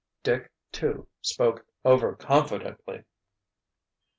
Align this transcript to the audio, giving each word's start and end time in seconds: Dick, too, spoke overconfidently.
Dick, 0.23 0.51
too, 0.71 1.07
spoke 1.21 1.63
overconfidently. 1.85 3.03